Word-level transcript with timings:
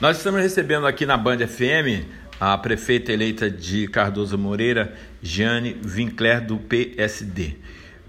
Nós 0.00 0.18
estamos 0.18 0.40
recebendo 0.40 0.86
aqui 0.86 1.04
na 1.04 1.16
Band 1.16 1.38
FM 1.38 2.06
a 2.38 2.56
prefeita 2.56 3.12
eleita 3.12 3.50
de 3.50 3.88
Cardoso 3.88 4.38
Moreira, 4.38 4.94
Jane 5.20 5.76
Winkler, 5.84 6.46
do 6.46 6.56
PSD. 6.56 7.56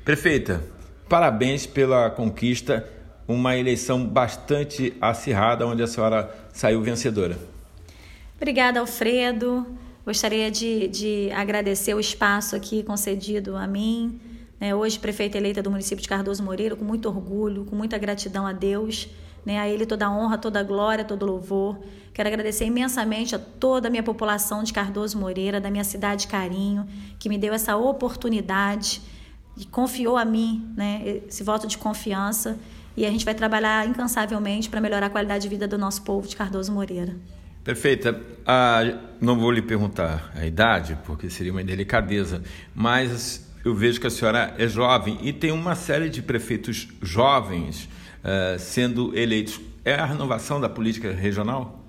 Prefeita, 0.06 0.64
parabéns 1.10 1.66
pela 1.66 2.12
conquista, 2.12 2.88
uma 3.28 3.58
eleição 3.58 4.06
bastante 4.06 4.94
acirrada, 5.02 5.66
onde 5.66 5.82
a 5.82 5.88
senhora 5.88 6.30
saiu 6.54 6.80
vencedora. 6.84 7.40
Obrigada, 8.38 8.80
Alfredo. 8.80 9.66
Gostaria 10.06 10.52
de, 10.52 10.90
de 10.90 11.32
agradecer 11.32 11.96
o 11.96 12.00
espaço 12.00 12.56
aqui 12.56 12.84
concedido 12.84 13.56
a 13.56 13.66
mim, 13.66 14.22
né, 14.60 14.76
hoje 14.76 15.00
prefeita 15.00 15.40
eleita 15.40 15.64
do 15.64 15.72
município 15.72 16.04
de 16.04 16.08
Cardoso 16.08 16.44
Moreira, 16.44 16.76
com 16.76 16.86
muito 16.86 17.08
orgulho, 17.08 17.66
com 17.66 17.76
muita 17.76 17.98
gratidão 17.98 18.46
a 18.46 18.54
Deus, 18.54 19.10
né, 19.46 19.60
a 19.60 19.68
Ele 19.68 19.86
toda 19.86 20.08
a 20.08 20.12
honra, 20.12 20.38
toda 20.38 20.60
a 20.60 20.64
glória, 20.64 21.04
todo 21.04 21.24
o 21.24 21.26
louvor. 21.26 21.78
Quero 22.14 22.28
agradecer 22.28 22.66
imensamente 22.66 23.36
a 23.36 23.40
toda 23.40 23.88
a 23.88 23.92
minha 23.92 24.04
população 24.04 24.64
de 24.64 24.74
Cardoso 24.74 25.18
Moreira, 25.18 25.62
da 25.62 25.70
minha 25.72 25.84
cidade 25.84 26.28
Carinho, 26.28 26.86
que 27.18 27.30
me 27.30 27.38
deu 27.38 27.54
essa 27.54 27.76
oportunidade 27.78 29.02
e 29.58 29.66
confiou 29.66 30.18
a 30.18 30.26
mim 30.26 30.72
né, 30.76 31.22
esse 31.28 31.44
voto 31.44 31.68
de 31.68 31.78
confiança. 31.78 32.58
E 32.98 33.06
a 33.06 33.12
gente 33.12 33.24
vai 33.24 33.34
trabalhar 33.34 33.88
incansavelmente 33.88 34.70
para 34.70 34.82
melhorar 34.82 35.06
a 35.06 35.10
qualidade 35.10 35.44
de 35.44 35.50
vida 35.50 35.68
do 35.68 35.78
nosso 35.78 36.02
povo 36.02 36.28
de 36.28 36.36
Cardoso 36.36 36.72
Moreira. 36.72 37.16
Perfeita. 37.64 38.20
Ah, 38.46 38.82
não 39.22 39.38
vou 39.38 39.52
lhe 39.52 39.62
perguntar 39.62 40.32
a 40.36 40.46
idade, 40.46 40.98
porque 41.06 41.30
seria 41.30 41.52
uma 41.52 41.62
indelicadeza, 41.62 42.42
mas 42.74 43.48
eu 43.64 43.76
vejo 43.76 44.00
que 44.00 44.08
a 44.08 44.10
senhora 44.10 44.56
é 44.58 44.68
jovem 44.68 45.20
e 45.22 45.32
tem 45.32 45.52
uma 45.52 45.76
série 45.76 46.10
de 46.10 46.22
prefeitos 46.22 46.88
jovens 47.02 47.88
uh, 48.24 48.60
sendo 48.60 49.18
eleitos. 49.18 49.60
É 49.84 49.96
a 49.96 50.06
renovação 50.06 50.60
da 50.60 50.70
política 50.70 51.12
regional? 51.12 51.84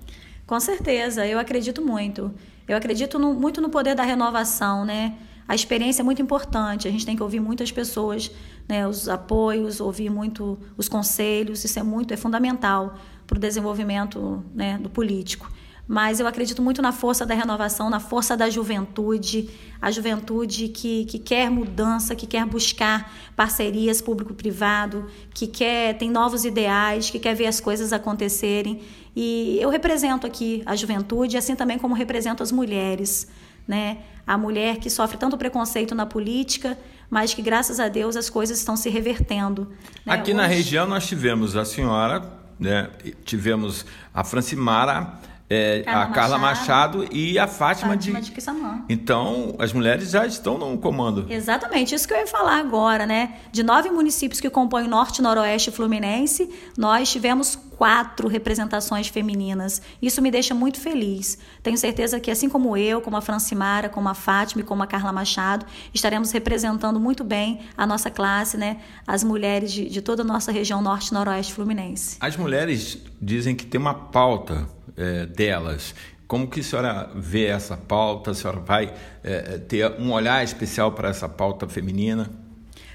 Com 0.45 0.59
certeza, 0.59 1.25
eu 1.25 1.39
acredito 1.39 1.81
muito. 1.81 2.33
Eu 2.67 2.77
acredito 2.77 3.19
no, 3.19 3.33
muito 3.33 3.61
no 3.61 3.69
poder 3.69 3.95
da 3.95 4.03
renovação, 4.03 4.85
né? 4.85 5.15
A 5.47 5.55
experiência 5.55 6.01
é 6.01 6.03
muito 6.03 6.21
importante, 6.21 6.87
a 6.87 6.91
gente 6.91 7.05
tem 7.05 7.15
que 7.15 7.23
ouvir 7.23 7.41
muitas 7.41 7.71
pessoas, 7.71 8.31
né, 8.69 8.87
os 8.87 9.09
apoios, 9.09 9.81
ouvir 9.81 10.09
muito 10.09 10.57
os 10.77 10.87
conselhos, 10.87 11.65
isso 11.65 11.77
é 11.77 11.83
muito, 11.83 12.13
é 12.13 12.17
fundamental 12.17 12.97
para 13.27 13.35
o 13.35 13.39
desenvolvimento 13.39 14.41
né, 14.53 14.77
do 14.77 14.89
político 14.89 15.51
mas 15.91 16.21
eu 16.21 16.25
acredito 16.25 16.61
muito 16.61 16.81
na 16.81 16.93
força 16.93 17.25
da 17.25 17.35
renovação, 17.35 17.89
na 17.89 17.99
força 17.99 18.37
da 18.37 18.49
juventude, 18.49 19.49
a 19.81 19.91
juventude 19.91 20.69
que, 20.69 21.03
que 21.03 21.19
quer 21.19 21.51
mudança, 21.51 22.15
que 22.15 22.25
quer 22.25 22.45
buscar 22.45 23.13
parcerias 23.35 24.01
público-privado, 24.01 25.07
que 25.33 25.45
quer 25.47 25.97
tem 25.97 26.09
novos 26.09 26.45
ideais, 26.45 27.09
que 27.09 27.19
quer 27.19 27.35
ver 27.35 27.45
as 27.47 27.59
coisas 27.59 27.91
acontecerem. 27.91 28.81
E 29.13 29.57
eu 29.59 29.69
represento 29.69 30.25
aqui 30.25 30.63
a 30.65 30.77
juventude, 30.77 31.35
assim 31.35 31.57
também 31.57 31.77
como 31.77 31.93
represento 31.93 32.41
as 32.41 32.53
mulheres. 32.53 33.27
Né? 33.67 33.97
A 34.25 34.37
mulher 34.37 34.77
que 34.77 34.89
sofre 34.89 35.17
tanto 35.17 35.37
preconceito 35.37 35.93
na 35.93 36.05
política, 36.05 36.79
mas 37.09 37.33
que 37.33 37.41
graças 37.41 37.81
a 37.81 37.89
Deus 37.89 38.15
as 38.15 38.29
coisas 38.29 38.59
estão 38.59 38.77
se 38.77 38.89
revertendo. 38.89 39.67
Né? 40.05 40.13
Aqui 40.13 40.31
Hoje... 40.31 40.35
na 40.35 40.47
região 40.47 40.87
nós 40.87 41.05
tivemos 41.05 41.57
a 41.57 41.65
senhora, 41.65 42.31
né? 42.57 42.89
tivemos 43.25 43.85
a 44.13 44.23
Francimara 44.23 45.19
é, 45.51 45.81
Carla 45.83 46.03
a 46.03 46.07
Carla 46.07 46.37
Machado, 46.37 46.99
Machado, 46.99 47.15
e 47.15 47.37
a 47.37 47.45
Fátima, 47.45 47.91
Fátima 47.91 48.21
de, 48.21 48.27
de 48.27 48.31
Quissamã. 48.31 48.85
Então, 48.87 49.53
as 49.59 49.73
mulheres 49.73 50.09
já 50.09 50.25
estão 50.25 50.57
no 50.57 50.77
comando. 50.77 51.25
Exatamente, 51.29 51.93
isso 51.93 52.07
que 52.07 52.13
eu 52.13 52.19
ia 52.19 52.27
falar 52.27 52.57
agora, 52.57 53.05
né? 53.05 53.35
De 53.51 53.61
nove 53.61 53.89
municípios 53.89 54.39
que 54.39 54.49
compõem 54.49 54.85
o 54.85 54.87
Norte, 54.87 55.21
Noroeste 55.21 55.69
e 55.69 55.73
Fluminense, 55.73 56.49
nós 56.77 57.11
tivemos 57.11 57.59
quatro 57.77 58.27
representações 58.27 59.07
femininas. 59.07 59.81
Isso 60.01 60.21
me 60.21 60.31
deixa 60.31 60.53
muito 60.53 60.79
feliz. 60.79 61.37
Tenho 61.61 61.77
certeza 61.77 62.19
que, 62.19 62.31
assim 62.31 62.47
como 62.47 62.77
eu, 62.77 63.01
como 63.01 63.17
a 63.17 63.21
Francimara, 63.21 63.89
como 63.89 64.07
a 64.07 64.13
Fátima 64.13 64.61
e 64.61 64.63
como 64.63 64.83
a 64.83 64.87
Carla 64.87 65.11
Machado, 65.11 65.65
estaremos 65.93 66.31
representando 66.31 66.99
muito 66.99 67.23
bem 67.23 67.59
a 67.75 67.85
nossa 67.85 68.09
classe, 68.09 68.55
né? 68.55 68.77
As 69.05 69.23
mulheres 69.23 69.73
de, 69.73 69.89
de 69.89 70.01
toda 70.01 70.21
a 70.21 70.25
nossa 70.25 70.51
região 70.51 70.81
norte, 70.81 71.11
noroeste 71.13 71.53
fluminense. 71.53 72.17
As 72.21 72.37
mulheres 72.37 72.99
dizem 73.21 73.55
que 73.55 73.65
tem 73.65 73.81
uma 73.81 73.93
pauta 73.93 74.67
é, 75.01 75.25
delas. 75.25 75.93
Como 76.27 76.47
que 76.47 76.61
a 76.61 76.63
senhora 76.63 77.11
vê 77.13 77.47
essa 77.47 77.75
pauta? 77.75 78.31
A 78.31 78.33
senhora 78.33 78.59
vai 78.59 78.93
é, 79.23 79.57
ter 79.57 79.91
um 79.99 80.11
olhar 80.11 80.43
especial 80.43 80.93
para 80.93 81.09
essa 81.09 81.27
pauta 81.27 81.67
feminina? 81.67 82.29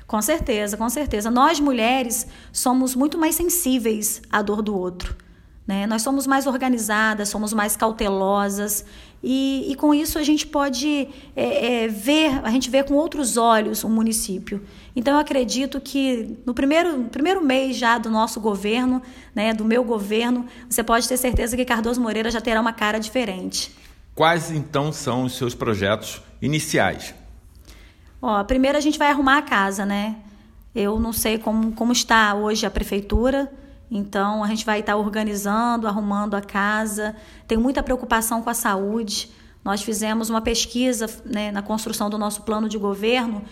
Com 0.06 0.22
certeza, 0.22 0.77
com 0.77 0.89
certeza. 0.89 1.31
Nós 1.31 1.59
mulheres 1.59 2.27
somos 2.53 2.95
muito 2.95 3.19
mais 3.19 3.34
sensíveis 3.34 4.22
à 4.31 4.41
dor 4.41 4.62
do 4.62 4.77
outro. 4.77 5.16
Né? 5.66 5.87
Nós 5.87 6.03
somos 6.03 6.27
mais 6.27 6.47
organizadas, 6.47 7.28
somos 7.28 7.53
mais 7.53 7.77
cautelosas 7.77 8.84
e, 9.22 9.66
e 9.69 9.75
com 9.75 9.93
isso 9.93 10.19
a 10.19 10.22
gente 10.22 10.47
pode 10.47 11.09
é, 11.34 11.84
é, 11.84 11.88
ver, 11.88 12.41
a 12.44 12.50
gente 12.50 12.71
vê 12.71 12.84
com 12.84 12.94
outros 12.94 13.37
olhos 13.37 13.82
o 13.82 13.88
município. 13.88 14.62
Então 14.94 15.15
eu 15.15 15.21
acredito 15.21 15.81
que 15.81 16.38
no 16.47 16.54
primeiro, 16.54 17.04
primeiro 17.10 17.44
mês 17.44 17.77
já 17.77 17.99
do 17.99 18.09
nosso 18.09 18.41
governo, 18.41 19.03
né, 19.34 19.53
do 19.53 19.65
meu 19.65 19.82
governo, 19.82 20.47
você 20.71 20.84
pode 20.84 21.09
ter 21.09 21.16
certeza 21.16 21.56
que 21.56 21.65
Cardoso 21.65 22.00
Moreira 22.00 22.31
já 22.31 22.41
terá 22.41 22.60
uma 22.60 22.72
cara 22.72 23.00
diferente. 23.00 23.75
Quais 24.15 24.53
então 24.53 24.93
são 24.93 25.25
os 25.25 25.37
seus 25.37 25.54
projetos 25.54 26.22
iniciais? 26.41 27.12
Ó, 28.22 28.44
primeiro 28.44 28.78
a 28.78 28.81
gente 28.81 28.98
vai 28.98 29.10
arrumar 29.10 29.38
a 29.38 29.43
casa, 29.43 29.84
né? 29.84 30.16
Eu 30.75 31.00
não 31.00 31.12
sei 31.12 31.38
como, 31.38 31.72
como 31.72 31.93
está 31.93 32.34
hoje 32.34 32.65
a 32.65 32.71
prefeitura, 32.71 33.50
então 33.91 34.42
a 34.42 34.48
gente 34.48 34.64
vai 34.64 34.80
estar 34.80 34.97
organizando, 34.97 35.86
arrumando 35.86 36.34
a 36.34 36.41
casa. 36.41 37.14
Tenho 37.47 37.60
muita 37.60 37.82
preocupação 37.82 38.42
com 38.42 38.50
a 38.50 38.54
saúde. 38.54 39.30
Nós 39.64 39.82
fizemos 39.82 40.30
uma 40.30 40.41
pesquisa 40.41 41.06
né, 41.24 41.50
na 41.50 41.62
construção 41.62 42.08
do 42.10 42.19
nosso 42.19 42.42
plano 42.42 42.69
de 42.69 42.78
governo 42.78 43.42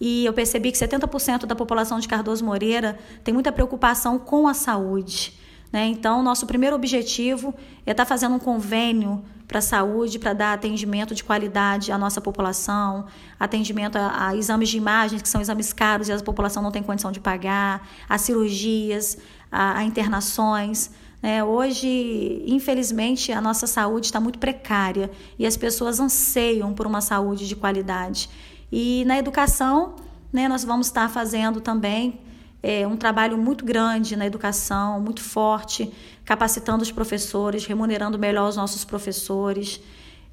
e 0.00 0.24
eu 0.24 0.32
percebi 0.32 0.72
que 0.72 0.78
70% 0.78 1.44
da 1.44 1.54
população 1.54 1.98
de 2.00 2.08
Cardoso 2.08 2.44
Moreira 2.44 2.98
tem 3.22 3.34
muita 3.34 3.52
preocupação 3.52 4.18
com 4.18 4.48
a 4.48 4.54
saúde. 4.54 5.38
Né? 5.72 5.86
Então, 5.86 6.22
nosso 6.22 6.46
primeiro 6.46 6.74
objetivo 6.74 7.54
é 7.86 7.90
estar 7.90 8.04
fazendo 8.04 8.34
um 8.34 8.38
convênio 8.38 9.22
para 9.46 9.58
a 9.58 9.62
saúde, 9.62 10.18
para 10.18 10.32
dar 10.32 10.52
atendimento 10.52 11.14
de 11.14 11.24
qualidade 11.24 11.90
à 11.90 11.98
nossa 11.98 12.20
população, 12.20 13.06
atendimento 13.38 13.96
a, 13.96 14.28
a, 14.28 14.36
exames 14.36 14.68
de 14.68 14.76
imagens, 14.76 15.20
que 15.20 15.28
são 15.28 15.40
exames 15.40 15.72
caros 15.72 16.08
e 16.08 16.12
a 16.12 16.18
população 16.20 16.62
não 16.62 16.70
tem 16.70 16.82
condição 16.82 17.10
de 17.10 17.18
pagar, 17.18 17.86
a 18.08 18.16
cirurgias, 18.16 19.18
a, 19.50 19.78
a 19.78 19.84
internações. 19.84 20.90
Né? 21.22 21.42
Hoje, 21.44 22.42
infelizmente, 22.46 23.32
a 23.32 23.40
nossa 23.40 23.66
saúde 23.66 24.06
está 24.06 24.20
muito 24.20 24.38
precária 24.38 25.10
e 25.38 25.46
as 25.46 25.56
pessoas 25.56 26.00
anseiam 26.00 26.72
por 26.72 26.86
uma 26.86 27.00
saúde 27.00 27.46
de 27.46 27.56
qualidade. 27.56 28.28
E 28.70 29.04
na 29.06 29.18
educação, 29.18 29.96
né, 30.32 30.48
nós 30.48 30.64
vamos 30.64 30.86
estar 30.86 31.08
fazendo 31.10 31.60
também 31.60 32.20
é, 32.62 32.86
um 32.86 32.96
trabalho 32.96 33.36
muito 33.36 33.64
grande 33.64 34.16
na 34.16 34.26
educação, 34.26 35.00
muito 35.00 35.22
forte, 35.22 35.92
capacitando 36.24 36.82
os 36.82 36.92
professores, 36.92 37.66
remunerando 37.66 38.18
melhor 38.18 38.48
os 38.48 38.56
nossos 38.56 38.84
professores 38.84 39.80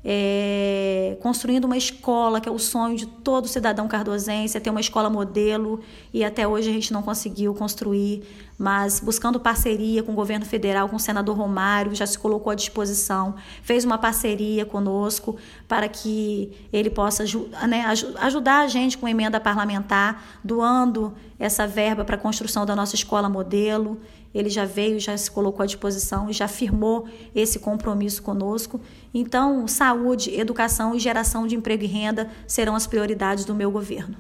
é, 0.09 1.17
construindo 1.19 1.65
uma 1.65 1.75
escola, 1.75 2.39
que 2.39 2.47
é 2.47 2.51
o 2.51 2.57
sonho 2.57 2.95
de 2.95 3.05
todo 3.05 3.45
cidadão 3.45 3.89
cardosense, 3.89 4.55
é 4.55 4.59
ter 4.61 4.69
uma 4.69 4.79
escola 4.79 5.09
modelo, 5.09 5.81
e 6.13 6.23
até 6.23 6.47
hoje 6.47 6.69
a 6.69 6.71
gente 6.71 6.93
não 6.93 7.01
conseguiu 7.01 7.53
construir, 7.53 8.23
mas 8.57 9.01
buscando 9.01 9.37
parceria 9.37 10.01
com 10.01 10.13
o 10.13 10.15
governo 10.15 10.45
federal, 10.45 10.87
com 10.87 10.95
o 10.95 10.99
senador 10.99 11.35
Romário, 11.35 11.93
já 11.93 12.07
se 12.07 12.17
colocou 12.17 12.51
à 12.51 12.55
disposição, 12.55 13.35
fez 13.61 13.83
uma 13.83 13.97
parceria 13.97 14.65
conosco 14.65 15.35
para 15.67 15.89
que 15.89 16.53
ele 16.71 16.89
possa 16.89 17.25
né, 17.67 17.83
ajudar 18.19 18.61
a 18.61 18.67
gente 18.69 18.97
com 18.97 19.09
emenda 19.09 19.41
parlamentar, 19.41 20.39
doando 20.41 21.13
essa 21.37 21.67
verba 21.67 22.05
para 22.05 22.15
a 22.15 22.19
construção 22.19 22.65
da 22.65 22.77
nossa 22.77 22.95
escola 22.95 23.27
modelo 23.27 23.99
ele 24.33 24.49
já 24.49 24.65
veio, 24.65 24.99
já 24.99 25.17
se 25.17 25.29
colocou 25.29 25.63
à 25.63 25.65
disposição, 25.65 26.31
já 26.31 26.47
firmou 26.47 27.07
esse 27.33 27.59
compromisso 27.59 28.21
conosco. 28.21 28.79
Então, 29.13 29.67
saúde, 29.67 30.33
educação 30.33 30.95
e 30.95 30.99
geração 30.99 31.47
de 31.47 31.55
emprego 31.55 31.83
e 31.83 31.87
renda 31.87 32.29
serão 32.45 32.75
as 32.75 32.85
prioridades 32.85 33.45
do 33.45 33.55
meu 33.55 33.71
governo. 33.71 34.15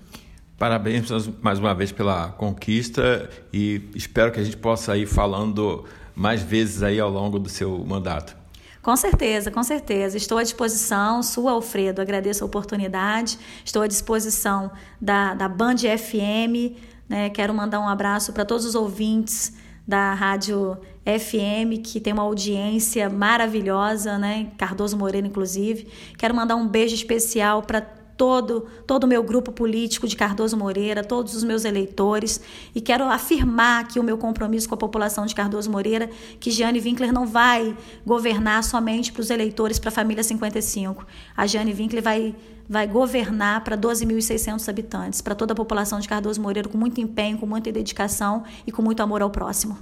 Parabéns 0.57 1.07
mais 1.39 1.59
uma 1.59 1.75
vez 1.75 1.91
pela 1.91 2.29
conquista 2.29 3.29
e 3.53 3.89
espero 3.93 4.31
que 4.31 4.39
a 4.39 4.43
gente 4.43 4.57
possa 4.57 4.97
ir 4.97 5.05
falando 5.05 5.85
mais 6.15 6.41
vezes 6.41 6.81
aí 6.81 6.99
ao 6.99 7.11
longo 7.11 7.37
do 7.37 7.47
seu 7.47 7.77
mandato. 7.85 8.35
Com 8.81 8.95
certeza, 8.95 9.51
com 9.51 9.61
certeza. 9.61 10.17
Estou 10.17 10.37
à 10.37 10.43
disposição, 10.43 11.21
sua 11.21 11.51
Alfredo, 11.51 12.01
agradeço 12.01 12.43
a 12.43 12.47
oportunidade. 12.47 13.37
Estou 13.63 13.81
à 13.81 13.87
disposição 13.87 14.71
da, 14.99 15.33
da 15.33 15.47
Band 15.47 15.75
FM. 15.77 16.73
Né? 17.07 17.29
Quero 17.29 17.53
mandar 17.53 17.79
um 17.79 17.87
abraço 17.87 18.33
para 18.33 18.45
todos 18.45 18.65
os 18.65 18.75
ouvintes 18.75 19.53
da 19.87 20.13
Rádio 20.13 20.77
FM, 21.05 21.81
que 21.81 22.01
tem 22.01 22.11
uma 22.11 22.23
audiência 22.23 23.09
maravilhosa, 23.09 24.17
né? 24.17 24.51
Cardoso 24.57 24.97
Moreira, 24.97 25.25
inclusive. 25.25 25.87
Quero 26.17 26.35
mandar 26.35 26.55
um 26.57 26.67
beijo 26.67 26.93
especial 26.93 27.61
para 27.61 27.87
todo 28.17 28.65
todo 28.85 29.03
o 29.03 29.07
meu 29.07 29.23
grupo 29.23 29.51
político 29.51 30.07
de 30.07 30.15
Cardoso 30.15 30.57
Moreira, 30.57 31.03
todos 31.03 31.35
os 31.35 31.43
meus 31.43 31.63
eleitores, 31.63 32.41
e 32.73 32.81
quero 32.81 33.05
afirmar 33.05 33.81
aqui 33.81 33.99
o 33.99 34.03
meu 34.03 34.17
compromisso 34.17 34.67
com 34.67 34.75
a 34.75 34.77
população 34.77 35.25
de 35.25 35.35
Cardoso 35.35 35.69
Moreira, 35.69 36.09
que 36.39 36.49
Jane 36.49 36.79
Winkler 36.79 37.13
não 37.13 37.27
vai 37.27 37.77
governar 38.05 38.63
somente 38.63 39.11
para 39.11 39.21
os 39.21 39.29
eleitores, 39.29 39.77
para 39.77 39.89
a 39.89 39.91
família 39.91 40.23
55. 40.23 41.05
A 41.35 41.45
Jane 41.45 41.73
Winkler 41.73 42.01
vai 42.03 42.35
vai 42.69 42.85
governar 42.85 43.63
para 43.63 43.77
12.600 43.77 44.67
habitantes, 44.67 45.21
para 45.21 45.33
toda 45.33 45.53
a 45.53 45.55
população 45.55 46.01
de 46.01 46.09
Cardoso 46.09 46.41
Moreira, 46.41 46.67
com 46.67 46.77
muito 46.77 46.99
empenho, 46.99 47.37
com 47.37 47.45
muita 47.45 47.71
dedicação 47.71 48.43
e 48.65 48.73
com 48.73 48.81
muito 48.81 49.01
amor 49.01 49.21
ao 49.21 49.29
próximo. 49.29 49.77